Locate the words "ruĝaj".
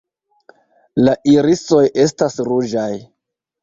2.53-2.93